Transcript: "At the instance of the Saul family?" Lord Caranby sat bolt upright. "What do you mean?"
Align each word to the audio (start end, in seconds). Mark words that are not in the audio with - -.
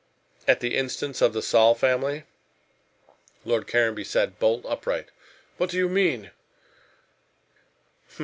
"At 0.47 0.61
the 0.61 0.75
instance 0.75 1.21
of 1.21 1.31
the 1.31 1.43
Saul 1.43 1.75
family?" 1.75 2.23
Lord 3.45 3.67
Caranby 3.67 4.03
sat 4.03 4.39
bolt 4.39 4.65
upright. 4.65 5.09
"What 5.57 5.69
do 5.69 5.77
you 5.77 5.87
mean?" 5.87 6.31